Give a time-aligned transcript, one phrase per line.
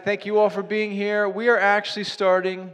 [0.00, 1.28] Thank you all for being here.
[1.28, 2.70] We are actually starting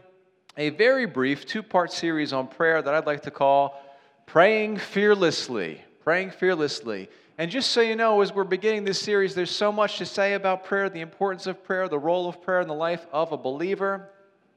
[0.56, 3.83] a very brief two part series on prayer that I'd like to call
[4.26, 5.83] Praying Fearlessly.
[6.04, 7.08] Praying Fearlessly.
[7.36, 10.34] And just so you know, as we're beginning this series, there's so much to say
[10.34, 13.37] about prayer, the importance of prayer, the role of prayer in the life of a
[13.37, 14.11] believer.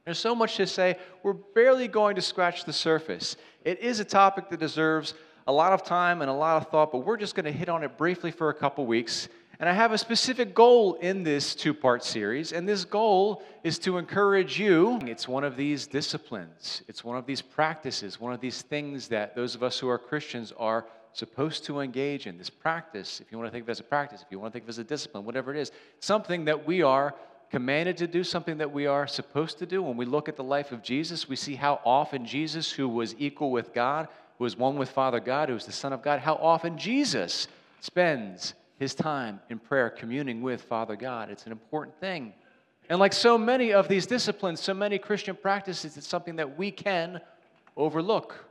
[0.06, 3.38] There's so much to say, we're barely going to scratch the surface.
[3.66, 5.16] It is a topic that deserves
[5.48, 7.70] a lot of time and a lot of thought, but we're just going to hit
[7.70, 9.30] on it briefly for a couple weeks.
[9.62, 13.78] And I have a specific goal in this two part series, and this goal is
[13.80, 15.00] to encourage you.
[15.04, 19.36] It's one of these disciplines, it's one of these practices, one of these things that
[19.36, 22.40] those of us who are Christians are supposed to engage in.
[22.40, 24.52] This practice, if you want to think of it as a practice, if you want
[24.52, 27.14] to think of it as a discipline, whatever it is, something that we are
[27.52, 29.84] commanded to do, something that we are supposed to do.
[29.84, 33.14] When we look at the life of Jesus, we see how often Jesus, who was
[33.20, 34.08] equal with God,
[34.40, 37.48] who was one with Father God, who was the Son of God, how often Jesus
[37.80, 41.30] spends his time in prayer, communing with Father God.
[41.30, 42.34] It's an important thing.
[42.90, 46.72] And like so many of these disciplines, so many Christian practices, it's something that we
[46.72, 47.22] can
[47.78, 48.44] overlook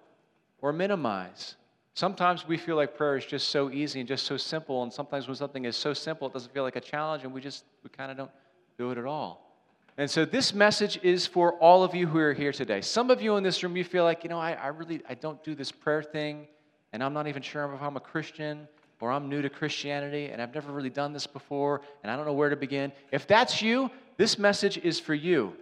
[0.63, 1.57] or minimize.
[1.95, 5.27] Sometimes we feel like prayer is just so easy and just so simple, and sometimes
[5.27, 7.91] when something is so simple, it doesn't feel like a challenge, and we just we
[7.91, 8.31] kind of don't
[8.79, 9.53] do it at all.
[9.99, 12.83] And so this message is for all of you who are here today.
[12.83, 15.15] Some of you in this room, you feel like, you know, I, I really I
[15.15, 16.47] don't do this prayer thing,
[16.93, 18.69] and I'm not even sure if I'm a Christian,
[19.01, 22.27] or I'm new to Christianity, and I've never really done this before, and I don't
[22.27, 22.93] know where to begin.
[23.11, 25.55] If that's you, this message is for you.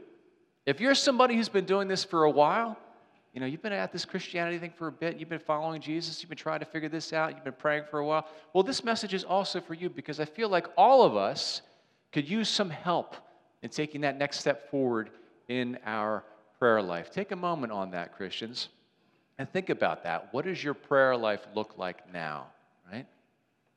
[0.66, 2.76] If you're somebody who's been doing this for a while,
[3.32, 6.20] you know, you've been at this Christianity thing for a bit, you've been following Jesus,
[6.20, 8.26] you've been trying to figure this out, you've been praying for a while.
[8.52, 11.62] Well, this message is also for you because I feel like all of us
[12.12, 13.16] could use some help
[13.62, 15.10] in taking that next step forward
[15.48, 16.24] in our
[16.58, 17.10] prayer life.
[17.10, 18.68] Take a moment on that, Christians,
[19.38, 20.28] and think about that.
[20.32, 22.48] What does your prayer life look like now,
[22.90, 23.06] right?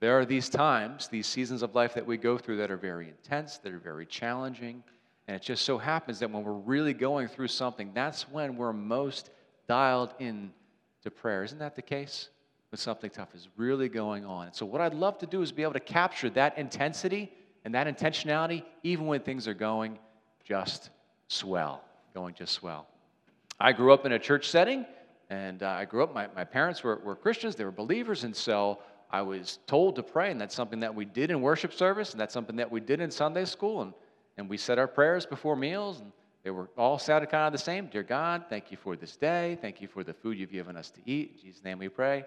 [0.02, 3.08] There are these times, these seasons of life that we go through that are very
[3.08, 4.84] intense, that are very challenging.
[5.28, 8.74] And it just so happens that when we're really going through something, that's when we're
[8.74, 9.30] most
[9.68, 10.52] dialed in
[11.04, 11.44] to prayer.
[11.44, 12.30] Isn't that the case?
[12.72, 14.54] When something tough is really going on.
[14.54, 17.32] So, what I'd love to do is be able to capture that intensity
[17.64, 20.00] and that intentionality, even when things are going
[20.44, 20.90] just
[21.28, 21.84] swell,
[22.14, 22.88] going just swell.
[23.60, 24.86] I grew up in a church setting,
[25.30, 28.36] and uh, I grew up, my, my parents were, were Christians, they were believers, and
[28.36, 28.80] so
[29.12, 32.20] I was told to pray, and that's something that we did in worship service, and
[32.20, 33.94] that's something that we did in Sunday school, and,
[34.38, 36.12] and we said our prayers before meals, and
[36.44, 37.88] they were all sounded kind of the same.
[37.88, 39.58] Dear God, thank you for this day.
[39.62, 41.34] Thank you for the food you've given us to eat.
[41.36, 42.24] In Jesus' name we pray.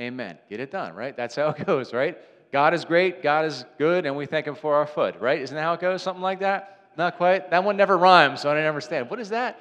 [0.00, 0.38] Amen.
[0.48, 1.16] Get it done, right?
[1.16, 2.16] That's how it goes, right?
[2.52, 5.40] God is great, God is good, and we thank Him for our food, right?
[5.40, 6.02] Isn't that how it goes?
[6.02, 6.90] Something like that?
[6.96, 7.50] Not quite.
[7.50, 9.10] That one never rhymes, so I didn't understand.
[9.10, 9.58] What is that?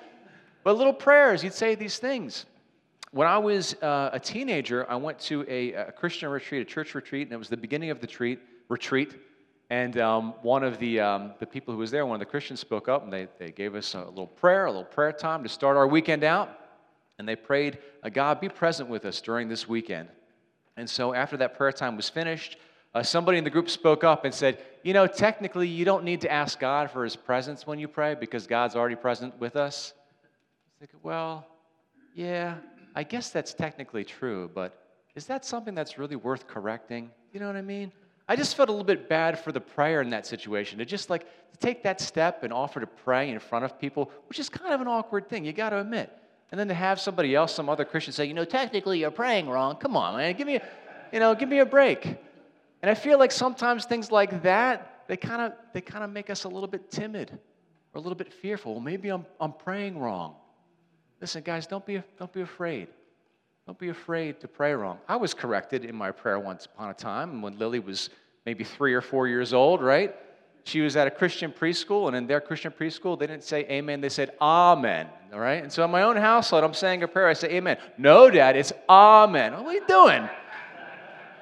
[0.63, 2.45] But little prayers, you'd say these things.
[3.13, 6.95] When I was uh, a teenager, I went to a, a, Christian retreat, a church
[6.95, 8.39] retreat, and it was the beginning of the treat,
[8.69, 9.17] retreat.
[9.69, 12.61] And um, one of the, um, the people who was there, one of the Christians,
[12.61, 15.49] spoke up and they, they gave us a little prayer, a little prayer time to
[15.49, 16.57] start our weekend out.
[17.19, 17.79] And they prayed,
[18.13, 20.07] God, be present with us during this weekend.
[20.77, 22.55] And so after that prayer time was finished,
[22.95, 26.21] uh, somebody in the group spoke up and said, You know, technically, you don't need
[26.21, 29.93] to ask God for his presence when you pray because God's already present with us.
[30.23, 31.45] I think, well,
[32.15, 32.55] yeah,
[32.95, 34.77] I guess that's technically true, but
[35.15, 37.11] is that something that's really worth correcting?
[37.33, 37.91] You know what I mean?
[38.27, 41.09] I just felt a little bit bad for the prayer in that situation to just
[41.09, 44.47] like to take that step and offer to pray in front of people, which is
[44.47, 46.09] kind of an awkward thing, you got to admit.
[46.51, 49.47] And then to have somebody else, some other Christian say, you know, technically you're praying
[49.49, 49.77] wrong.
[49.77, 50.59] Come on, man, give me,
[51.11, 52.05] you know, give me a break.
[52.81, 56.29] And I feel like sometimes things like that, they kind of they kind of make
[56.29, 57.31] us a little bit timid
[57.93, 58.73] or a little bit fearful.
[58.73, 60.35] Well, maybe I'm, I'm praying wrong.
[61.21, 62.87] Listen, guys, don't be, don't be afraid.
[63.67, 64.97] Don't be afraid to pray wrong.
[65.07, 68.09] I was corrected in my prayer once upon a time when Lily was
[68.45, 70.15] maybe three or four years old, right?
[70.63, 74.01] She was at a Christian preschool, and in their Christian preschool, they didn't say amen,
[74.01, 75.61] they said amen, all right?
[75.61, 77.77] And so in my own household, I'm saying a prayer, I say amen.
[77.97, 79.53] No, Dad, it's amen.
[79.53, 80.27] What are you doing?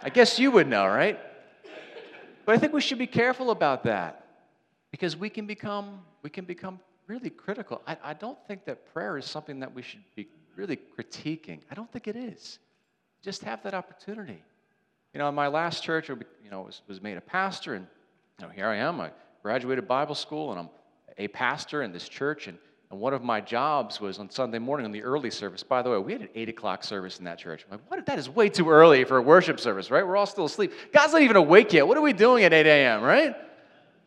[0.03, 1.19] I guess you would know, right?
[2.45, 4.25] But I think we should be careful about that
[4.91, 6.79] because we can become, we can become
[7.09, 7.81] really critical.
[7.85, 11.59] I, I don't think that prayer is something that we should be really critiquing.
[11.69, 12.59] I don't think it is.
[13.21, 14.41] Just have that opportunity.
[15.13, 16.15] You know, in my last church, you
[16.49, 17.87] know, was, was made a pastor, and
[18.39, 19.01] you know, here I am.
[19.01, 19.09] I
[19.41, 20.69] graduated Bible school, and I'm
[21.17, 22.57] a pastor in this church, and
[22.91, 25.61] and one of my jobs was on Sunday morning in the early service.
[25.61, 27.63] By the way, we had an 8 o'clock service in that church.
[27.65, 28.03] I'm like, what?
[28.07, 30.05] That is way too early for a worship service, right?
[30.05, 30.73] We're all still asleep.
[30.91, 31.87] God's not even awake yet.
[31.87, 33.35] What are we doing at 8 a.m., right?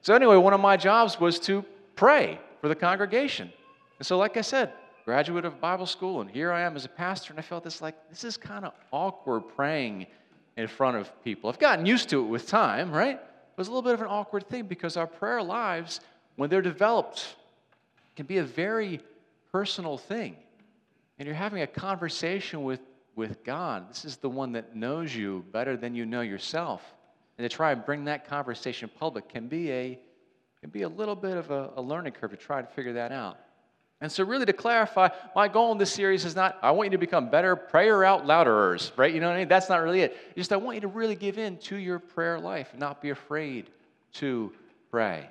[0.01, 1.65] So, anyway, one of my jobs was to
[1.95, 3.53] pray for the congregation.
[3.99, 4.73] And so, like I said,
[5.05, 7.83] graduate of Bible school, and here I am as a pastor, and I felt this
[7.83, 10.07] like, this is kind of awkward praying
[10.57, 11.51] in front of people.
[11.51, 13.17] I've gotten used to it with time, right?
[13.17, 16.01] It was a little bit of an awkward thing because our prayer lives
[16.37, 17.37] when they're developed,
[18.17, 19.01] can be a very
[19.51, 20.37] personal thing.
[21.19, 22.81] And you're having a conversation with,
[23.17, 23.91] with God.
[23.91, 26.83] This is the one that knows you better than you know yourself.
[27.39, 29.99] And to try and bring that conversation public can be a,
[30.63, 33.13] can be a little bit of a, a learning curve to try to figure that
[33.13, 33.37] out.
[34.01, 36.91] And so, really, to clarify, my goal in this series is not, I want you
[36.93, 39.13] to become better prayer out louderers, right?
[39.13, 39.49] You know what I mean?
[39.49, 40.17] That's not really it.
[40.31, 43.03] It's just, I want you to really give in to your prayer life and not
[43.03, 43.71] be afraid
[44.15, 44.53] to
[44.91, 45.29] pray.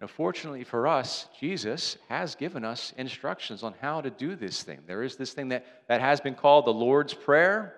[0.00, 4.80] Now, fortunately for us, Jesus has given us instructions on how to do this thing.
[4.86, 7.74] There is this thing that, that has been called the Lord's Prayer.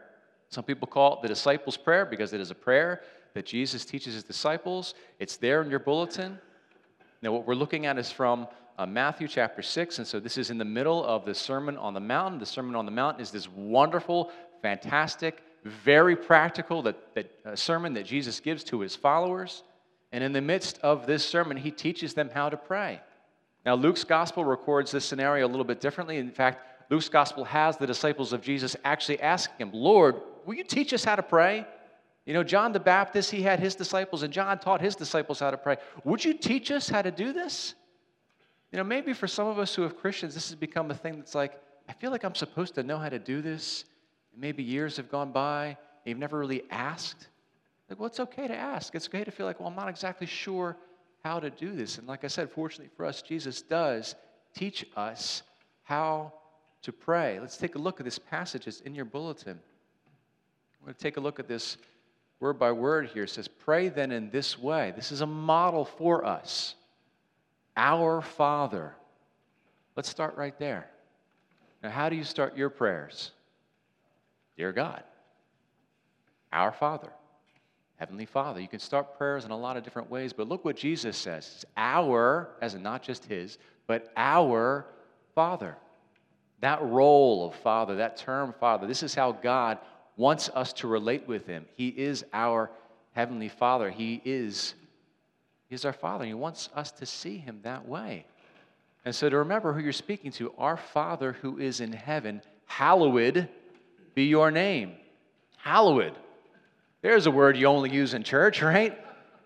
[0.49, 3.03] Some people call it the disciples' prayer because it is a prayer
[3.35, 4.95] that Jesus teaches his disciples.
[5.21, 6.39] It's there in your bulletin.
[7.27, 8.47] Now, what we're looking at is from
[8.79, 9.99] uh, Matthew chapter 6.
[9.99, 12.39] And so this is in the middle of the Sermon on the Mount.
[12.39, 14.31] The Sermon on the Mount is this wonderful,
[14.63, 19.65] fantastic, very practical that, that, uh, sermon that Jesus gives to his followers.
[20.13, 23.01] And in the midst of this sermon, he teaches them how to pray.
[23.65, 26.19] Now, Luke's gospel records this scenario a little bit differently.
[26.19, 30.63] In fact, Luke's gospel has the disciples of Jesus actually asking him, Lord, will you
[30.63, 31.67] teach us how to pray?
[32.27, 35.53] You know, John the Baptist, he had his disciples, and John taught his disciples how
[35.53, 35.77] to pray.
[36.05, 37.75] Would you teach us how to do this?
[38.73, 41.17] You know, maybe for some of us who have Christians, this has become a thing
[41.17, 43.85] that's like, I feel like I'm supposed to know how to do this.
[44.37, 47.29] Maybe years have gone by, and you've never really asked.
[47.89, 48.95] Like, well, it's okay to ask.
[48.97, 50.77] It's okay to feel like, well, I'm not exactly sure
[51.23, 51.99] how to do this.
[51.99, 54.17] And like I said, fortunately for us, Jesus does
[54.53, 55.45] teach us
[55.85, 56.33] how
[56.83, 57.39] to pray.
[57.39, 58.67] Let's take a look at this passage.
[58.67, 59.61] It's in your bulletin.
[60.81, 61.79] We're going to take a look at this
[62.41, 63.27] word by word here.
[63.27, 64.93] Says, Pray then in this way.
[64.97, 66.75] This is a model for us.
[67.77, 68.95] Our Father.
[69.97, 70.89] Let's start right there.
[71.83, 73.33] Now, how do you start your prayers?
[74.57, 75.03] Dear God,
[76.53, 77.11] our Father,
[77.97, 78.61] Heavenly Father.
[78.61, 81.51] You can start prayers in a lot of different ways, but look what Jesus says.
[81.57, 84.87] It's our, as in not just his, but our
[85.35, 85.77] Father.
[86.61, 89.79] That role of Father, that term Father, this is how God
[90.17, 91.67] wants us to relate with Him.
[91.75, 92.71] He is our
[93.13, 93.91] Heavenly Father.
[93.91, 94.75] He is
[95.69, 96.25] he is our Father.
[96.25, 98.25] He wants us to see Him that way.
[99.05, 103.49] And so to remember who you're speaking to, our Father who is in heaven, hallowed
[104.15, 104.95] be your name.
[105.59, 106.15] Hallowed.
[107.03, 108.99] There's a word you only use in church, right?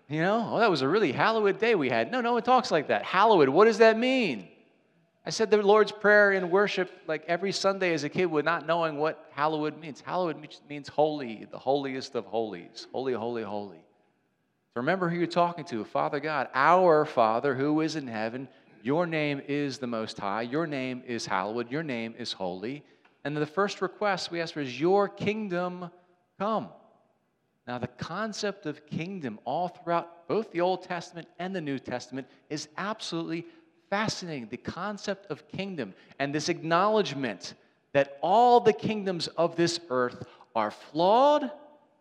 [0.07, 2.11] You know, oh, that was a really hallowed day we had.
[2.11, 3.03] No, no one talks like that.
[3.03, 4.47] Hallowed, what does that mean?
[5.23, 8.65] I said the Lord's Prayer in worship like every Sunday as a kid with not
[8.65, 10.01] knowing what hallowed means.
[10.01, 10.37] Hallowed
[10.67, 12.87] means holy, the holiest of holies.
[12.91, 13.77] Holy, holy, holy.
[14.73, 18.47] So remember who you're talking to Father God, our Father who is in heaven.
[18.81, 20.41] Your name is the Most High.
[20.41, 21.69] Your name is hallowed.
[21.69, 22.83] Your name is holy.
[23.23, 25.91] And the first request we ask for is, Your kingdom
[26.39, 26.69] come.
[27.67, 32.27] Now, the concept of kingdom all throughout both the Old Testament and the New Testament
[32.49, 33.45] is absolutely
[33.91, 34.47] fascinating.
[34.49, 37.53] The concept of kingdom and this acknowledgement
[37.93, 40.23] that all the kingdoms of this earth
[40.55, 41.51] are flawed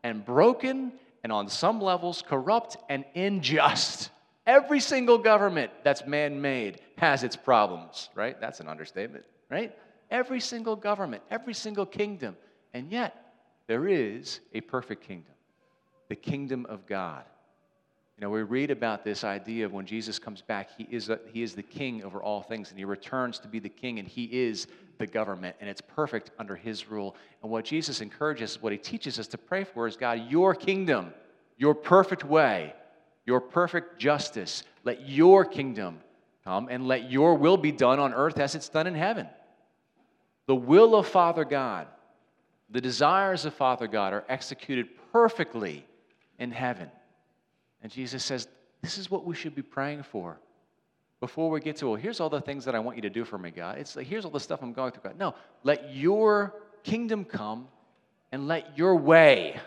[0.03, 0.93] and broken
[1.23, 4.11] and on some levels corrupt and unjust.
[4.47, 8.41] Every single government that's man made has its problems, right?
[8.41, 9.77] That's an understatement, right?
[10.11, 12.37] Every single government, every single kingdom.
[12.73, 13.35] And yet,
[13.67, 15.35] there is a perfect kingdom
[16.09, 17.25] the kingdom of God.
[18.21, 21.19] You know, we read about this idea of when Jesus comes back, he is, a,
[21.33, 24.07] he is the king over all things, and he returns to be the king, and
[24.07, 24.67] he is
[24.99, 27.17] the government, and it's perfect under his rule.
[27.43, 31.15] And what Jesus encourages, what he teaches us to pray for is God, your kingdom,
[31.57, 32.75] your perfect way,
[33.25, 34.65] your perfect justice.
[34.85, 36.01] Let your kingdom
[36.45, 39.31] come, and let your will be done on earth as it's done in heaven.
[40.45, 41.87] The will of Father God,
[42.69, 45.87] the desires of Father God are executed perfectly
[46.39, 46.91] in heaven.
[47.83, 48.49] And Jesus says,
[48.83, 50.39] This is what we should be praying for.
[51.21, 53.25] Before we get to, well, here's all the things that I want you to do
[53.25, 53.79] for me, God.
[53.79, 55.19] It's like, here's all the stuff I'm going through, God.
[55.19, 57.69] No, let your kingdom come
[58.33, 59.61] and let your way,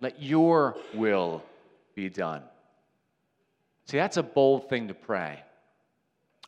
[0.00, 1.42] let your will
[1.94, 2.42] be done.
[3.86, 5.42] See, that's a bold thing to pray.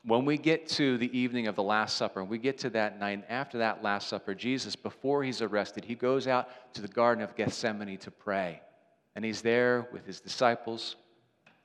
[0.04, 2.98] When we get to the evening of the Last Supper, and we get to that
[2.98, 6.88] night, and after that Last Supper, Jesus, before he's arrested, he goes out to the
[6.88, 8.60] Garden of Gethsemane to pray.
[9.14, 10.96] And he's there with his disciples.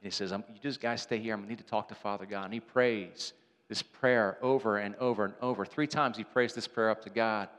[0.06, 1.34] He says, You just guys stay here.
[1.34, 2.46] I'm going to need to talk to Father God.
[2.46, 3.34] And he prays
[3.68, 5.66] this prayer over and over and over.
[5.66, 7.50] Three times he prays this prayer up to God.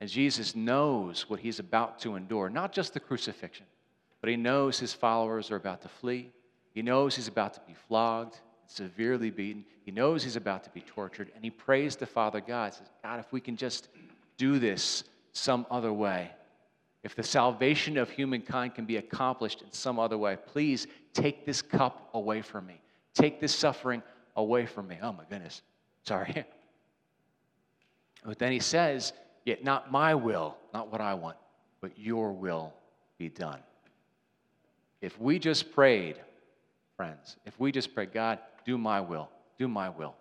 [0.00, 3.66] And Jesus knows what he's about to endure, not just the crucifixion,
[4.20, 6.30] but he knows his followers are about to flee.
[6.72, 9.64] He knows he's about to be flogged, severely beaten.
[9.84, 11.30] He knows he's about to be tortured.
[11.34, 13.88] And he prays to Father God, says, God, if we can just
[14.36, 16.30] do this some other way,
[17.02, 21.62] if the salvation of humankind can be accomplished in some other way, please take this
[21.62, 22.80] cup away from me.
[23.14, 24.02] Take this suffering
[24.36, 24.98] away from me.
[25.00, 25.62] Oh my goodness.
[26.02, 26.44] Sorry.
[28.26, 29.12] But then he says,
[29.44, 31.36] Yet not my will, not what I want,
[31.80, 32.72] but your will
[33.18, 33.60] be done.
[35.02, 36.16] If we just prayed,
[36.96, 39.28] friends, if we just prayed, God, do my will,
[39.58, 40.14] do my will,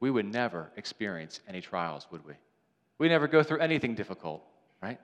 [0.00, 2.32] we would never experience any trials, would we?
[2.98, 4.42] We never go through anything difficult,
[4.82, 4.98] right?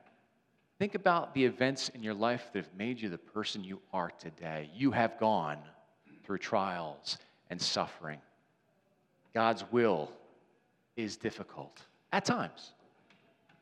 [0.78, 4.12] Think about the events in your life that have made you the person you are
[4.18, 4.70] today.
[4.75, 5.58] You have gone
[6.25, 7.18] through trials
[7.50, 8.20] and suffering.
[9.35, 10.11] God's will
[10.97, 11.82] is difficult
[12.12, 12.73] at times.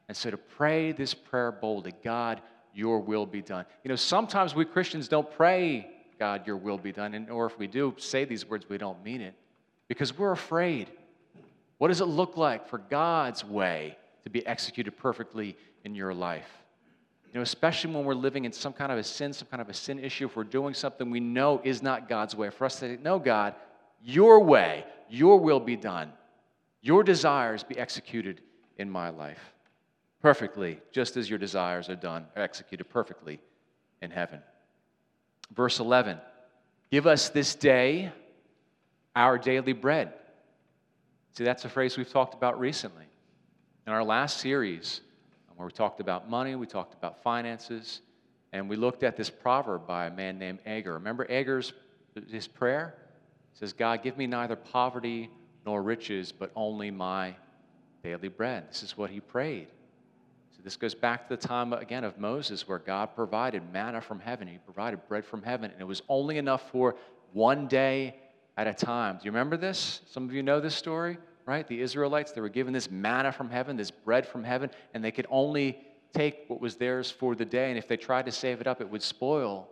[0.08, 2.42] And so to pray this prayer boldly God,
[2.75, 3.64] your will be done.
[3.82, 7.14] You know, sometimes we Christians don't pray, God, your will be done.
[7.14, 9.35] And, or if we do say these words, we don't mean it
[9.88, 10.90] because we're afraid.
[11.78, 16.65] What does it look like for God's way to be executed perfectly in your life?
[17.33, 19.68] You know, especially when we're living in some kind of a sin, some kind of
[19.68, 22.75] a sin issue, if we're doing something we know is not God's way, for us
[22.75, 23.54] to say, no, God,
[24.02, 26.12] your way, your will be done.
[26.80, 28.40] Your desires be executed
[28.78, 29.40] in my life
[30.26, 33.38] perfectly, just as your desires are done, are executed perfectly
[34.02, 34.40] in heaven.
[35.54, 36.18] Verse 11
[36.90, 38.11] Give us this day
[39.14, 40.12] our daily bread.
[41.33, 43.04] See, that's a phrase we've talked about recently.
[43.87, 45.00] In our last series,
[45.56, 48.00] where we talked about money, we talked about finances,
[48.52, 50.92] and we looked at this proverb by a man named Agur.
[50.94, 51.72] Remember Agur's
[52.30, 52.94] his prayer?
[53.54, 55.30] Says, God, give me neither poverty
[55.64, 57.34] nor riches, but only my
[58.02, 58.68] daily bread.
[58.70, 59.68] This is what he prayed.
[60.56, 64.20] So this goes back to the time, again, of Moses, where God provided manna from
[64.20, 64.46] heaven.
[64.46, 66.96] He provided bread from heaven, and it was only enough for
[67.32, 68.16] one day
[68.56, 69.16] at a time.
[69.16, 70.02] Do you remember this?
[70.10, 71.66] Some of you know this story, right?
[71.66, 75.12] The Israelites, they were given this manna from heaven, this bread from heaven, and they
[75.12, 75.78] could only
[76.12, 77.70] take what was theirs for the day.
[77.70, 79.68] And if they tried to save it up, it would spoil.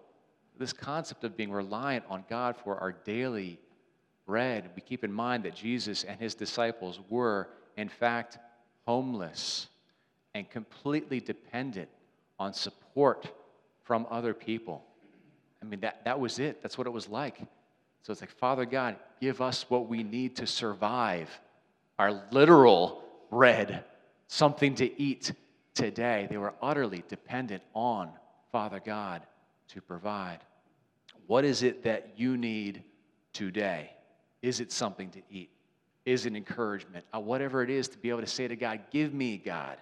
[0.56, 3.58] This concept of being reliant on God for our daily
[4.24, 4.70] bread.
[4.76, 8.38] We keep in mind that Jesus and his disciples were, in fact,
[8.86, 9.66] homeless
[10.34, 11.88] and completely dependent
[12.38, 13.26] on support
[13.82, 14.84] from other people.
[15.60, 16.62] I mean, that, that was it.
[16.62, 17.38] That's what it was like.
[18.02, 21.28] So it's like, Father God, give us what we need to survive
[21.98, 23.84] our literal bread,
[24.26, 25.32] something to eat
[25.74, 26.26] today.
[26.30, 28.10] They were utterly dependent on
[28.52, 29.22] Father God
[29.68, 30.38] to provide.
[31.26, 32.82] What is it that you need
[33.32, 33.90] today?
[34.42, 35.50] Is it something to eat?
[36.04, 37.04] Is it encouragement?
[37.14, 39.78] Uh, whatever it is, to be able to say to God, Give me, God,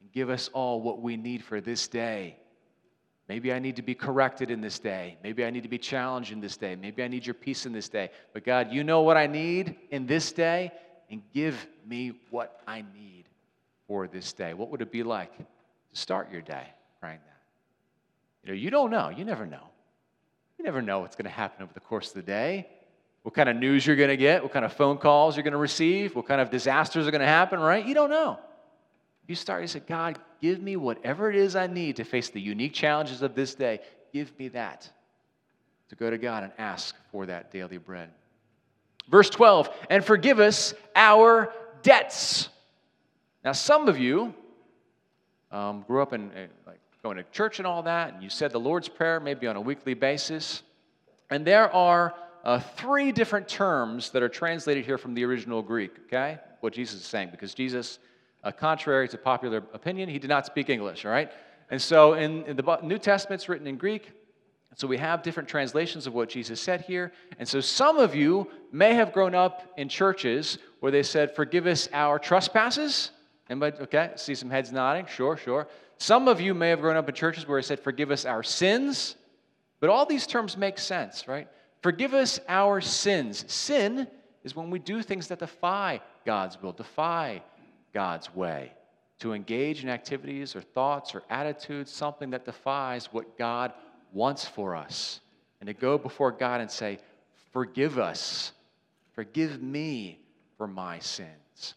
[0.00, 2.36] and give us all what we need for this day.
[3.28, 5.16] Maybe I need to be corrected in this day.
[5.22, 6.76] Maybe I need to be challenged in this day.
[6.76, 8.10] Maybe I need your peace in this day.
[8.34, 10.72] But God, you know what I need in this day,
[11.12, 13.26] and give me what I need
[13.86, 14.54] for this day.
[14.54, 15.44] What would it be like to
[15.92, 16.66] start your day
[17.00, 18.48] praying that?
[18.48, 19.10] You know, you don't know.
[19.10, 19.68] You never know.
[20.58, 22.66] You never know what's going to happen over the course of the day
[23.22, 25.52] what kind of news you're going to get, what kind of phone calls you're going
[25.52, 27.86] to receive, what kind of disasters are going to happen, right?
[27.86, 28.38] You don't know.
[29.28, 32.40] You start, you say, God, give me whatever it is I need to face the
[32.40, 33.80] unique challenges of this day.
[34.12, 34.90] Give me that.
[35.90, 38.10] To go to God and ask for that daily bread.
[39.08, 42.48] Verse 12, and forgive us our debts.
[43.44, 44.34] Now, some of you
[45.50, 48.52] um, grew up in uh, like going to church and all that, and you said
[48.52, 50.62] the Lord's Prayer maybe on a weekly basis.
[51.30, 55.92] And there are uh, three different terms that are translated here from the original Greek,
[56.06, 56.38] okay?
[56.60, 57.98] What Jesus is saying, because Jesus,
[58.44, 61.30] uh, contrary to popular opinion, he did not speak English, all right?
[61.70, 64.12] And so in, in the New Testament, it's written in Greek.
[64.76, 67.12] So we have different translations of what Jesus said here.
[67.38, 71.66] And so some of you may have grown up in churches where they said, Forgive
[71.66, 73.10] us our trespasses.
[73.50, 75.06] Anybody, okay, see some heads nodding.
[75.06, 75.68] Sure, sure.
[75.98, 78.42] Some of you may have grown up in churches where it said, Forgive us our
[78.42, 79.16] sins.
[79.78, 81.48] But all these terms make sense, right?
[81.82, 83.44] Forgive us our sins.
[83.52, 84.06] Sin
[84.44, 87.42] is when we do things that defy God's will, defy
[87.92, 88.72] God's way.
[89.18, 93.72] To engage in activities or thoughts or attitudes, something that defies what God
[94.12, 95.20] wants for us.
[95.60, 96.98] And to go before God and say,
[97.52, 98.52] Forgive us.
[99.14, 100.18] Forgive me
[100.56, 101.74] for my sins.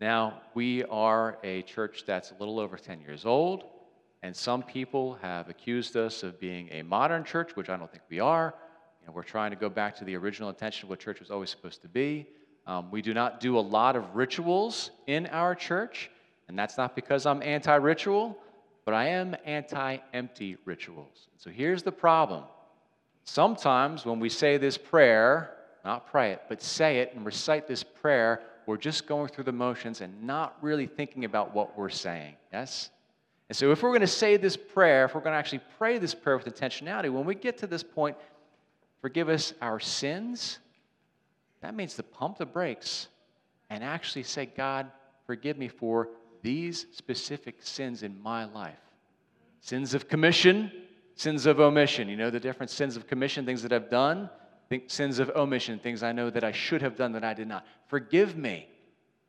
[0.00, 3.64] Now, we are a church that's a little over 10 years old,
[4.22, 8.02] and some people have accused us of being a modern church, which I don't think
[8.10, 8.54] we are.
[9.00, 11.30] You know, we're trying to go back to the original intention of what church was
[11.30, 12.26] always supposed to be.
[12.66, 16.10] Um, we do not do a lot of rituals in our church,
[16.48, 18.36] and that's not because I'm anti ritual,
[18.84, 21.28] but I am anti empty rituals.
[21.36, 22.44] So here's the problem.
[23.24, 27.82] Sometimes when we say this prayer, not pray it, but say it and recite this
[27.82, 32.34] prayer, we're just going through the motions and not really thinking about what we're saying.
[32.52, 32.90] Yes?
[33.48, 35.98] And so if we're going to say this prayer, if we're going to actually pray
[35.98, 38.16] this prayer with intentionality, when we get to this point,
[39.04, 40.60] Forgive us our sins.
[41.60, 43.08] that means to pump the brakes
[43.68, 44.90] and actually say, God,
[45.26, 46.08] forgive me for
[46.44, 48.78] these specific sins in my life
[49.60, 50.70] sins of commission,
[51.14, 52.06] sins of omission.
[52.06, 52.72] You know the difference?
[52.72, 54.28] Sins of commission, things that I've done,
[54.88, 57.66] sins of omission, things I know that I should have done that I did not.
[57.86, 58.68] Forgive me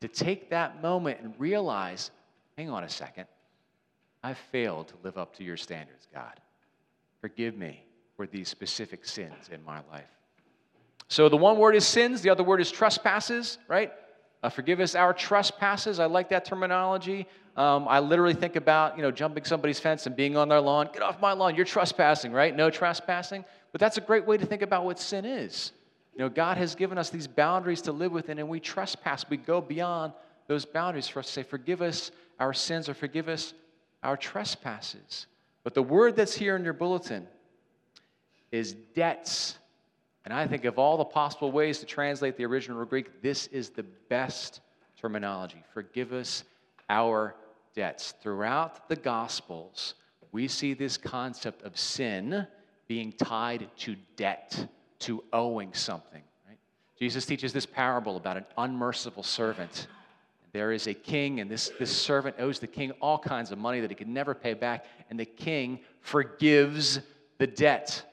[0.01, 2.11] to take that moment and realize
[2.57, 3.25] hang on a second,
[4.23, 6.39] I've failed to live up to your standards, God.
[7.21, 7.83] Forgive me
[8.15, 10.03] for these specific sins in my life.
[11.07, 13.91] So the one word is sins, the other word is trespasses, right?
[14.45, 15.99] Uh, forgive us our trespasses.
[15.99, 17.25] I like that terminology.
[17.57, 20.87] Um, I literally think about, you know, jumping somebody's fence and being on their lawn.
[20.93, 21.55] Get off my lawn.
[21.55, 22.55] You're trespassing, right?
[22.55, 23.43] No trespassing.
[23.71, 25.71] But that's a great way to think about what sin is.
[26.13, 29.25] You know, God has given us these boundaries to live within, and we trespass.
[29.27, 30.13] We go beyond
[30.45, 33.55] those boundaries for us to say, forgive us our sins or forgive us
[34.03, 35.25] our trespasses.
[35.63, 37.27] But the word that's here in your bulletin
[38.51, 39.57] is debts.
[40.25, 43.69] And I think of all the possible ways to translate the original Greek, this is
[43.69, 44.61] the best
[44.99, 45.63] terminology.
[45.71, 46.43] Forgive us
[46.89, 47.35] our
[47.75, 48.15] debts.
[48.21, 49.93] Throughout the Gospels,
[50.31, 52.47] we see this concept of sin
[52.87, 54.67] being tied to debt,
[54.99, 56.23] to owing something.
[56.47, 56.57] Right?
[56.97, 59.87] Jesus teaches this parable about an unmerciful servant.
[60.53, 63.79] There is a king, and this, this servant owes the king all kinds of money
[63.81, 66.99] that he could never pay back, and the king forgives
[67.37, 68.03] the debt.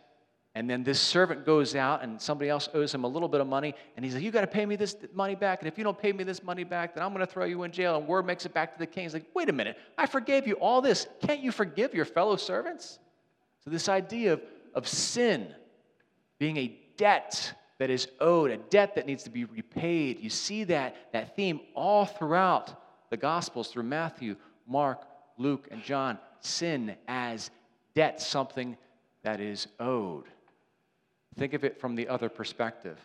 [0.55, 3.47] And then this servant goes out and somebody else owes him a little bit of
[3.47, 3.75] money.
[3.97, 5.61] And he's like, You got to pay me this money back.
[5.61, 7.63] And if you don't pay me this money back, then I'm going to throw you
[7.63, 7.97] in jail.
[7.97, 9.05] And word makes it back to the king.
[9.05, 9.79] He's like, Wait a minute.
[9.97, 11.07] I forgave you all this.
[11.23, 12.99] Can't you forgive your fellow servants?
[13.65, 14.43] So, this idea of,
[14.75, 15.55] of sin
[16.39, 20.65] being a debt that is owed, a debt that needs to be repaid, you see
[20.65, 22.75] that, that theme all throughout
[23.11, 25.07] the Gospels through Matthew, Mark,
[25.39, 26.19] Luke, and John.
[26.41, 27.51] Sin as
[27.95, 28.77] debt, something
[29.23, 30.25] that is owed.
[31.37, 32.99] Think of it from the other perspective.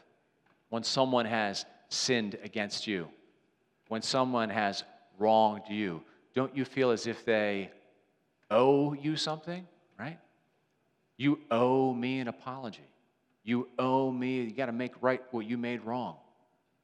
[0.69, 3.07] When someone has sinned against you,
[3.87, 4.83] when someone has
[5.17, 6.01] wronged you,
[6.33, 7.71] don't you feel as if they
[8.51, 9.65] owe you something,
[9.97, 10.19] right?
[11.15, 12.85] You owe me an apology.
[13.43, 16.17] You owe me, you got to make right what you made wrong.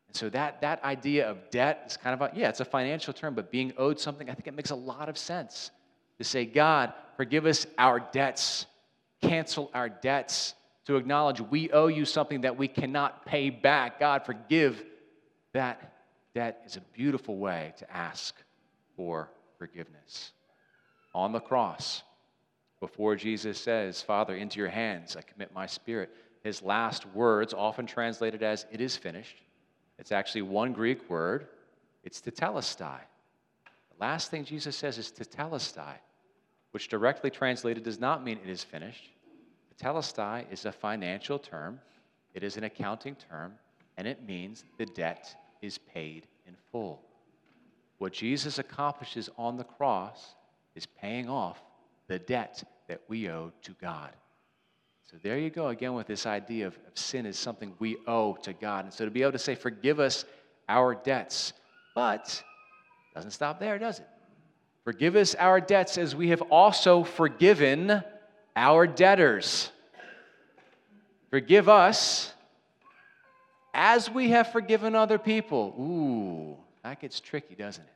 [0.08, 3.14] And so that, that idea of debt is kind of a, yeah, it's a financial
[3.14, 5.72] term, but being owed something, I think it makes a lot of sense
[6.20, 8.66] to say, God, forgive us our debts,
[9.22, 14.00] cancel our debts to acknowledge we owe you something that we cannot pay back.
[14.00, 14.84] God, forgive
[15.54, 15.94] that
[16.34, 18.36] debt is a beautiful way to ask
[18.96, 20.32] for forgiveness.
[21.14, 22.04] On the cross,
[22.80, 26.10] before Jesus says, Father, into your hands I commit my spirit,
[26.44, 29.38] his last words, often translated as, it is finished,
[29.98, 31.48] it's actually one Greek word,
[32.04, 33.00] it's tetelestai.
[33.66, 35.94] The last thing Jesus says is tetelestai,
[36.72, 39.12] which directly translated does not mean it is finished.
[39.74, 41.80] Telestai is a financial term,
[42.34, 43.54] it is an accounting term,
[43.98, 47.02] and it means the debt is paid in full.
[47.98, 50.36] What Jesus accomplishes on the cross
[50.76, 51.62] is paying off
[52.08, 54.12] the debt that we owe to God.
[55.10, 58.34] So there you go again with this idea of, of sin is something we owe
[58.44, 58.86] to God.
[58.86, 60.26] And so to be able to say, forgive us
[60.68, 61.54] our debts,
[61.94, 62.42] but
[63.14, 64.08] doesn't stop there, does it?
[64.84, 68.04] Forgive us our debts as we have also forgiven
[68.56, 69.72] our debtors.
[71.30, 72.34] Forgive us
[73.74, 75.76] as we have forgiven other people.
[75.80, 77.90] Ooh, that gets tricky, doesn't it?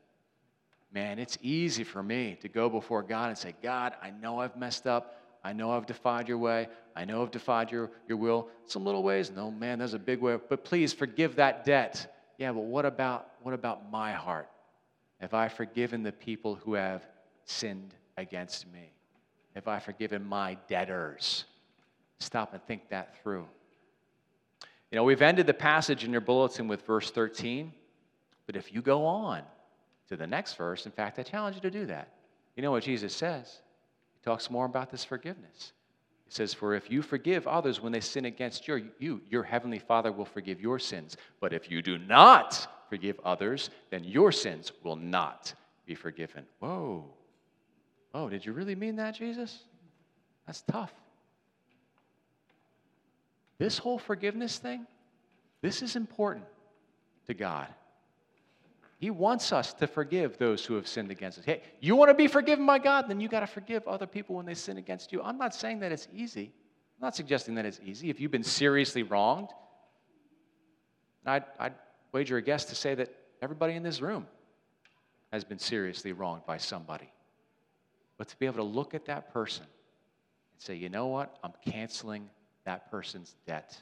[0.92, 4.56] Man, it's easy for me to go before God and say, God, I know I've
[4.56, 5.22] messed up.
[5.44, 6.68] I know I've defied your way.
[6.96, 8.48] I know I've defied your, your will.
[8.66, 9.32] Some little ways.
[9.32, 10.38] No, man, there's a big way.
[10.50, 12.16] But please forgive that debt.
[12.38, 14.50] Yeah, but what about what about my heart?
[15.22, 17.06] Have I forgiven the people who have
[17.46, 18.92] sinned against me?
[19.58, 21.46] Have I forgiven my debtors?
[22.20, 23.48] Stop and think that through.
[24.92, 27.74] You know, we've ended the passage in your bulletin with verse 13,
[28.46, 29.42] but if you go on
[30.10, 32.10] to the next verse, in fact, I challenge you to do that.
[32.56, 33.62] You know what Jesus says?
[34.14, 35.74] He talks more about this forgiveness.
[36.26, 39.80] He says, For if you forgive others when they sin against your, you, your heavenly
[39.80, 41.18] Father will forgive your sins.
[41.42, 45.56] But if you do not forgive others, then your sins will not
[45.88, 46.46] be forgiven.
[46.60, 47.17] Whoa.
[48.14, 49.60] Oh, did you really mean that, Jesus?
[50.46, 50.94] That's tough.
[53.58, 54.86] This whole forgiveness thing,
[55.62, 56.46] this is important
[57.28, 57.68] to God.
[59.00, 61.46] He wants us to forgive those who have sinned against us.
[61.46, 63.08] Hey, you want to be forgiven by God?
[63.08, 65.22] Then you got to forgive other people when they sin against you.
[65.22, 66.52] I'm not saying that it's easy.
[67.00, 68.10] I'm not suggesting that it's easy.
[68.10, 69.50] If you've been seriously wronged,
[71.26, 71.74] I'd, I'd
[72.12, 74.26] wager a guess to say that everybody in this room
[75.32, 77.12] has been seriously wronged by somebody
[78.18, 81.38] but to be able to look at that person and say, you know what?
[81.44, 82.30] I'm canceling
[82.66, 83.78] that person's debt.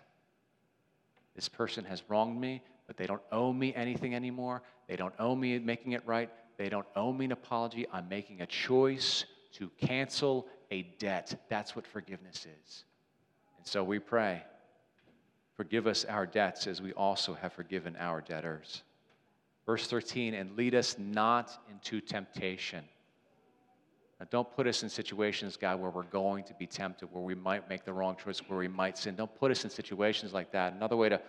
[1.36, 4.62] This person has wronged me, but they don't owe me anything anymore.
[4.88, 6.30] They don't owe me making it right.
[6.58, 7.86] They don't owe me an apology.
[7.92, 11.46] I'm making a choice to cancel a debt.
[11.50, 12.84] That's what forgiveness is.
[13.58, 14.44] And so we pray,
[15.56, 18.84] forgive us our debts as we also have forgiven our debtors.
[19.66, 22.84] Verse 13, and lead us not into temptation.
[24.30, 27.70] Don't put us in situations, God, where we're going to be tempted, where we might
[27.70, 29.16] make the wrong choice, where we might sin.
[29.16, 30.74] Don't put us in situations like that.
[30.74, 31.22] Another way to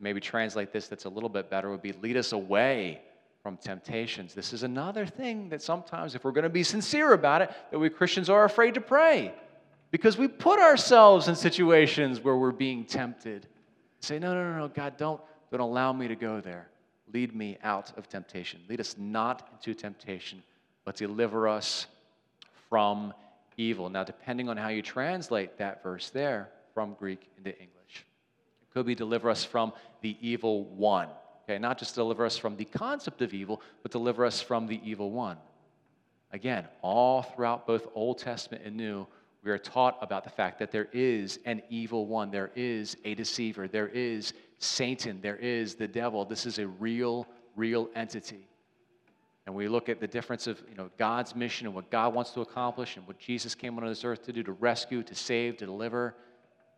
[0.00, 3.00] maybe translate this that's a little bit better would be lead us away
[3.42, 4.34] from temptations.
[4.34, 7.78] This is another thing that sometimes, if we're going to be sincere about it, that
[7.78, 9.34] we Christians are afraid to pray
[9.90, 13.46] because we put ourselves in situations where we're being tempted.
[14.00, 16.68] Say, no, no, no, no, God, don't, don't allow me to go there.
[17.12, 18.60] Lead me out of temptation.
[18.68, 20.42] Lead us not into temptation,
[20.84, 21.86] but deliver us
[22.74, 23.14] from
[23.56, 23.88] evil.
[23.88, 28.04] Now, depending on how you translate that verse there from Greek into English,
[28.62, 31.06] it could be deliver us from the evil one.
[31.44, 34.80] Okay, not just deliver us from the concept of evil, but deliver us from the
[34.82, 35.36] evil one.
[36.32, 39.06] Again, all throughout both Old Testament and New,
[39.44, 43.14] we are taught about the fact that there is an evil one, there is a
[43.14, 46.24] deceiver, there is Satan, there is the devil.
[46.24, 48.48] This is a real, real entity.
[49.46, 52.30] And we look at the difference of you know, God's mission and what God wants
[52.30, 55.58] to accomplish and what Jesus came on this earth to do to rescue, to save,
[55.58, 56.14] to deliver.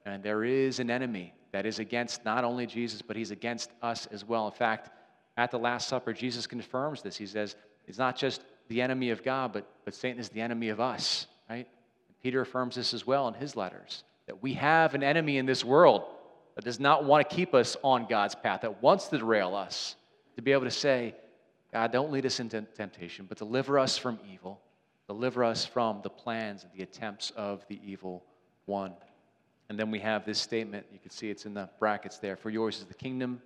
[0.05, 4.07] And there is an enemy that is against not only Jesus, but he's against us
[4.07, 4.47] as well.
[4.47, 4.91] In fact,
[5.37, 7.17] at the Last Supper, Jesus confirms this.
[7.17, 10.71] He says, It's not just the enemy of God, but, but Satan is the enemy
[10.71, 11.69] of us, right?
[12.09, 15.47] And Peter affirms this as well in his letters that we have an enemy in
[15.47, 16.03] this world
[16.57, 19.95] that does not want to keep us on God's path, that wants to derail us,
[20.35, 21.15] to be able to say,
[21.77, 24.63] God, don't lead us into temptation, but deliver us from evil.
[25.09, 28.25] Deliver us from the plans and the attempts of the evil
[28.65, 28.95] one.
[29.69, 30.87] And then we have this statement.
[30.91, 32.35] You can see it's in the brackets there.
[32.35, 33.43] For yours is the kingdom,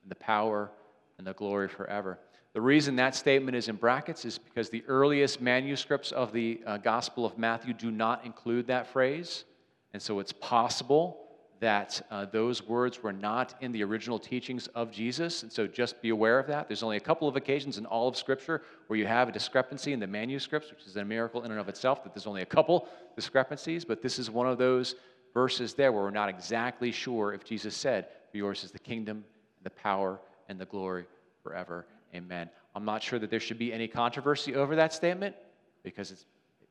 [0.00, 0.70] and the power,
[1.18, 2.18] and the glory forever.
[2.54, 6.78] The reason that statement is in brackets is because the earliest manuscripts of the uh,
[6.78, 9.44] Gospel of Matthew do not include that phrase.
[9.92, 11.23] And so it's possible
[11.60, 15.42] that uh, those words were not in the original teachings of Jesus.
[15.42, 16.68] And so just be aware of that.
[16.68, 19.92] There's only a couple of occasions in all of Scripture where you have a discrepancy
[19.92, 22.46] in the manuscripts, which is a miracle in and of itself, that there's only a
[22.46, 23.84] couple discrepancies.
[23.84, 24.96] But this is one of those
[25.32, 29.24] verses there where we're not exactly sure if Jesus said, For yours is the kingdom,
[29.62, 31.06] the power, and the glory
[31.42, 31.86] forever.
[32.14, 32.50] Amen.
[32.74, 35.36] I'm not sure that there should be any controversy over that statement
[35.82, 36.26] because it's,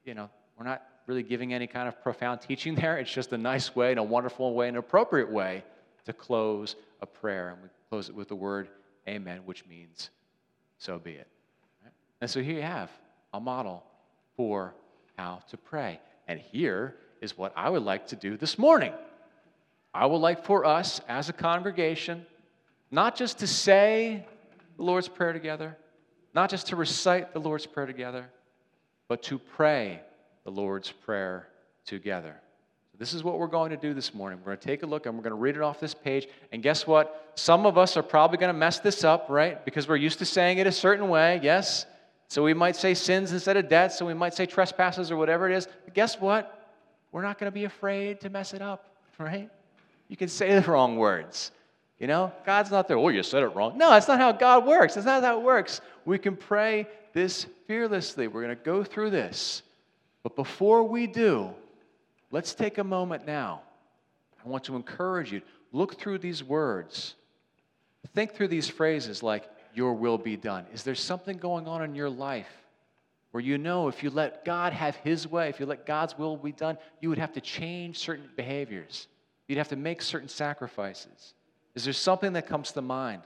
[0.05, 2.97] you know, we're not really giving any kind of profound teaching there.
[2.97, 5.63] It's just a nice way and a wonderful way, and an appropriate way
[6.05, 7.49] to close a prayer.
[7.49, 8.69] And we close it with the word
[9.07, 10.09] amen, which means
[10.77, 11.27] so be it.
[12.21, 12.89] And so here you have
[13.33, 13.83] a model
[14.35, 14.73] for
[15.17, 15.99] how to pray.
[16.27, 18.93] And here is what I would like to do this morning.
[19.93, 22.25] I would like for us as a congregation
[22.93, 24.23] not just to say
[24.77, 25.75] the Lord's Prayer together,
[26.35, 28.29] not just to recite the Lord's Prayer together,
[29.07, 29.99] but to pray
[30.43, 31.47] the Lord's Prayer
[31.85, 32.35] together.
[32.99, 34.39] This is what we're going to do this morning.
[34.39, 36.27] We're going to take a look and we're going to read it off this page.
[36.51, 37.31] And guess what?
[37.35, 39.63] Some of us are probably going to mess this up, right?
[39.65, 41.87] Because we're used to saying it a certain way, yes?
[42.27, 45.49] So we might say sins instead of debts, so we might say trespasses or whatever
[45.49, 45.67] it is.
[45.85, 46.63] But guess what?
[47.13, 49.49] we're not going to be afraid to mess it up, right?
[50.09, 51.51] You can say the wrong words.
[51.99, 52.97] You know, God's not there.
[52.97, 53.77] Oh, you said it wrong.
[53.77, 54.95] No, that's not how God works.
[54.95, 55.79] That's not how it works.
[56.05, 58.27] We can pray this fearlessly.
[58.27, 59.61] We're going to go through this.
[60.23, 61.49] But before we do,
[62.31, 63.61] let's take a moment now.
[64.43, 65.41] I want to encourage you.
[65.71, 67.15] Look through these words.
[68.13, 70.65] Think through these phrases like, Your will be done.
[70.73, 72.49] Is there something going on in your life
[73.31, 76.37] where you know if you let God have His way, if you let God's will
[76.37, 79.07] be done, you would have to change certain behaviors.
[79.47, 81.33] You'd have to make certain sacrifices.
[81.73, 83.23] Is there something that comes to mind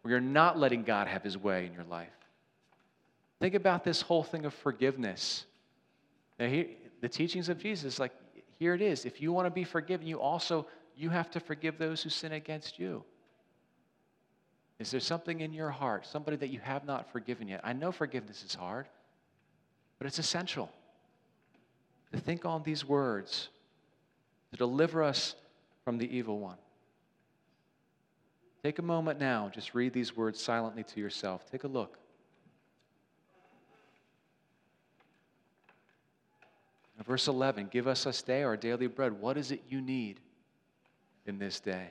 [0.00, 2.08] where you're not letting God have His way in your life?
[3.40, 5.44] Think about this whole thing of forgiveness.
[6.40, 6.66] Now, here,
[7.02, 8.12] the teachings of Jesus, like
[8.58, 9.04] here it is.
[9.04, 12.32] If you want to be forgiven, you also you have to forgive those who sin
[12.32, 13.04] against you.
[14.78, 17.60] Is there something in your heart, somebody that you have not forgiven yet?
[17.62, 18.86] I know forgiveness is hard.
[19.98, 20.70] But it's essential
[22.10, 23.50] to think on these words
[24.50, 25.36] to deliver us
[25.84, 26.56] from the evil one.
[28.64, 31.44] Take a moment now, just read these words silently to yourself.
[31.50, 31.98] Take a look.
[37.06, 39.20] Verse 11 Give us this day our daily bread.
[39.20, 40.20] What is it you need
[41.26, 41.88] in this day?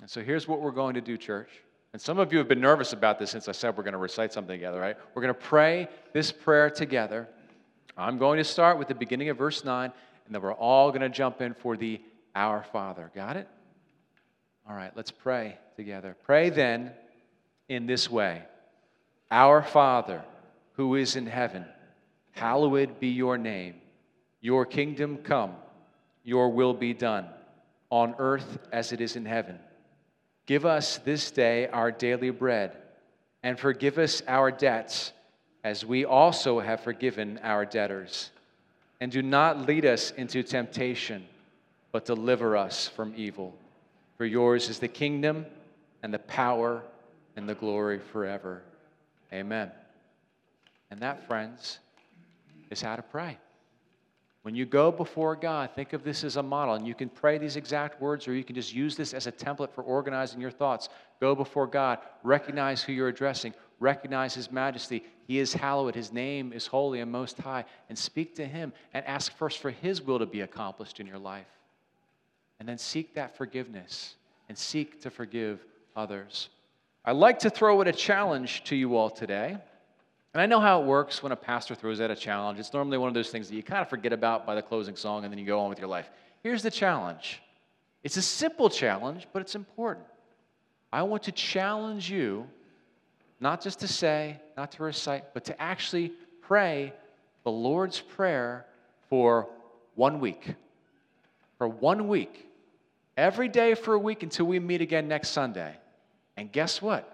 [0.00, 1.48] And so here's what we're going to do, church.
[1.94, 3.98] And some of you have been nervous about this since I said we're going to
[3.98, 4.96] recite something together, right?
[5.14, 7.28] We're going to pray this prayer together.
[7.96, 9.92] I'm going to start with the beginning of verse 9,
[10.26, 12.02] and then we're all going to jump in for the
[12.34, 13.10] Our Father.
[13.14, 13.48] Got it?
[14.68, 16.16] All right, let's pray together.
[16.24, 16.92] Pray then
[17.68, 18.42] in this way
[19.34, 20.22] Our Father,
[20.74, 21.64] who is in heaven,
[22.30, 23.74] hallowed be your name.
[24.40, 25.56] Your kingdom come,
[26.22, 27.26] your will be done,
[27.90, 29.58] on earth as it is in heaven.
[30.46, 32.76] Give us this day our daily bread,
[33.42, 35.12] and forgive us our debts,
[35.64, 38.30] as we also have forgiven our debtors.
[39.00, 41.24] And do not lead us into temptation,
[41.90, 43.52] but deliver us from evil.
[44.16, 45.44] For yours is the kingdom,
[46.04, 46.84] and the power,
[47.34, 48.62] and the glory forever.
[49.32, 49.70] Amen.
[50.90, 51.78] And that, friends,
[52.70, 53.38] is how to pray.
[54.42, 57.38] When you go before God, think of this as a model, and you can pray
[57.38, 60.50] these exact words, or you can just use this as a template for organizing your
[60.50, 60.90] thoughts.
[61.18, 65.02] Go before God, recognize who you're addressing, recognize His majesty.
[65.26, 69.06] He is hallowed, His name is holy and most high, and speak to Him and
[69.06, 71.46] ask first for His will to be accomplished in your life.
[72.60, 74.16] And then seek that forgiveness
[74.50, 75.64] and seek to forgive
[75.96, 76.50] others.
[77.04, 79.56] I'd like to throw in a challenge to you all today.
[80.32, 82.58] And I know how it works when a pastor throws out a challenge.
[82.58, 84.96] It's normally one of those things that you kind of forget about by the closing
[84.96, 86.10] song and then you go on with your life.
[86.42, 87.40] Here's the challenge
[88.02, 90.06] it's a simple challenge, but it's important.
[90.92, 92.46] I want to challenge you
[93.40, 96.92] not just to say, not to recite, but to actually pray
[97.44, 98.66] the Lord's Prayer
[99.08, 99.48] for
[99.94, 100.54] one week.
[101.58, 102.48] For one week.
[103.16, 105.76] Every day for a week until we meet again next Sunday.
[106.36, 107.10] And guess what?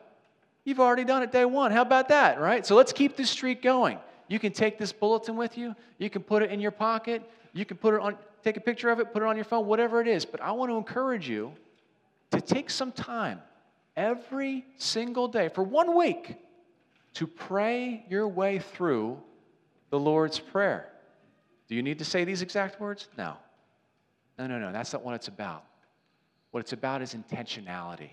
[0.64, 1.72] You've already done it day one.
[1.72, 2.64] How about that, right?
[2.66, 3.98] So let's keep this streak going.
[4.28, 5.74] You can take this bulletin with you.
[5.98, 7.22] You can put it in your pocket.
[7.52, 9.66] You can put it on, take a picture of it, put it on your phone,
[9.66, 10.24] whatever it is.
[10.24, 11.52] But I want to encourage you
[12.30, 13.40] to take some time
[13.96, 16.36] every single day for one week
[17.14, 19.18] to pray your way through
[19.90, 20.88] the Lord's Prayer.
[21.68, 23.08] Do you need to say these exact words?
[23.18, 23.34] No.
[24.38, 24.72] No, no, no.
[24.72, 25.64] That's not what it's about.
[26.52, 28.10] What it's about is intentionality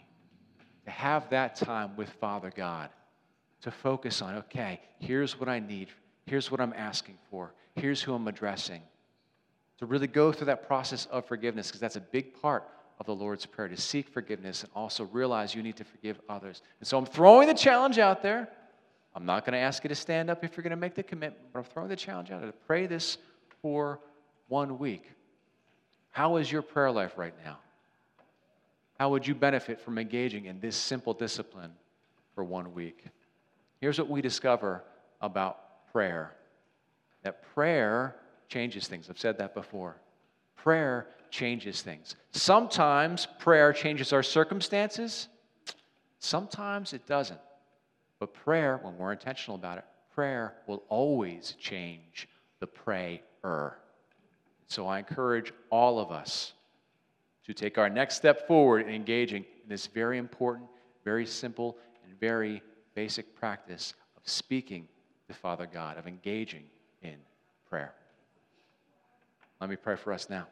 [0.88, 2.90] to have that time with Father God,
[3.60, 5.90] to focus on, okay, here's what I need,
[6.26, 8.82] here's what I'm asking for, here's who I'm addressing.
[9.80, 12.70] To really go through that process of forgiveness, because that's a big part
[13.02, 16.62] of the Lord's Prayer, to seek forgiveness and also realize you need to forgive others.
[16.80, 18.48] And so I'm throwing the challenge out there.
[19.14, 21.04] I'm not going to ask you to stand up if you're going to make the
[21.04, 23.18] commitment, but I'm throwing the challenge out there to pray this
[23.62, 24.00] for
[24.48, 25.04] one week.
[26.12, 27.58] How is your prayer life right now?
[29.00, 31.72] How would you benefit from engaging in this simple discipline
[32.34, 33.06] for one week?
[33.80, 34.84] Here's what we discover
[35.22, 36.34] about prayer
[37.24, 38.16] that prayer
[38.48, 39.10] changes things.
[39.10, 39.98] I've said that before.
[40.56, 42.16] Prayer changes things.
[42.32, 45.28] Sometimes prayer changes our circumstances,
[46.20, 47.40] sometimes it doesn't.
[48.20, 52.28] But prayer, when we're intentional about it, prayer will always change
[52.60, 53.78] the prayer.
[54.68, 56.54] So I encourage all of us
[57.48, 60.68] to take our next step forward in engaging in this very important,
[61.04, 62.62] very simple, and very
[62.94, 64.88] basic practice of speaking
[65.28, 66.64] to Father God, of engaging
[67.02, 67.16] in
[67.70, 67.94] prayer.
[69.62, 70.46] Let me pray for us now.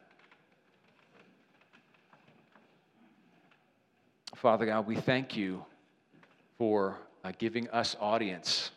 [4.34, 5.64] Father God, we thank you
[6.58, 8.70] for uh, giving us audience.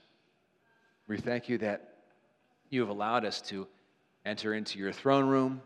[1.07, 1.95] We thank you that
[2.69, 3.67] you have allowed us to
[4.25, 5.61] enter into your throne room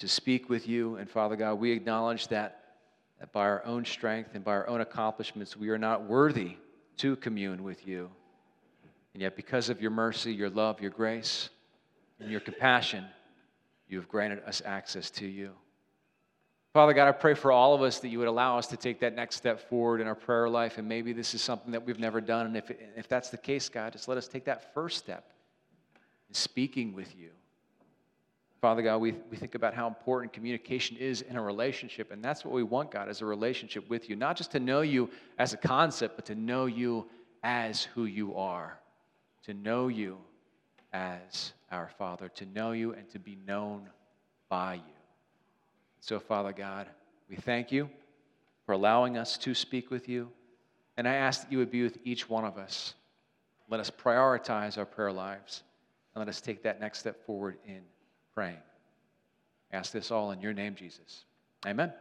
[0.00, 0.96] to speak with you.
[0.96, 2.62] And Father God, we acknowledge that,
[3.20, 6.56] that by our own strength and by our own accomplishments, we are not worthy
[6.96, 8.10] to commune with you.
[9.12, 11.50] And yet, because of your mercy, your love, your grace,
[12.18, 13.04] and your compassion,
[13.88, 15.52] you have granted us access to you.
[16.72, 19.00] Father God, I pray for all of us that you would allow us to take
[19.00, 20.78] that next step forward in our prayer life.
[20.78, 22.46] And maybe this is something that we've never done.
[22.46, 25.32] And if, if that's the case, God, just let us take that first step
[26.28, 27.30] in speaking with you
[28.60, 32.44] Father God, we, we think about how important communication is in a relationship, and that's
[32.44, 34.16] what we want, God, as a relationship with you.
[34.16, 37.06] Not just to know you as a concept, but to know you
[37.42, 38.78] as who you are.
[39.44, 40.18] To know you
[40.92, 43.88] as our Father, to know you and to be known
[44.50, 44.80] by you.
[46.00, 46.86] So, Father God,
[47.30, 47.88] we thank you
[48.66, 50.30] for allowing us to speak with you,
[50.98, 52.92] and I ask that you would be with each one of us.
[53.70, 55.62] Let us prioritize our prayer lives,
[56.14, 57.80] and let us take that next step forward in
[58.34, 58.58] praying.
[59.72, 61.24] ask this all in your name, Jesus.
[61.66, 61.92] Amen.